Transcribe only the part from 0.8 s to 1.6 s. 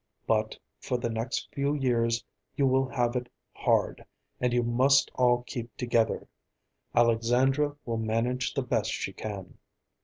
the next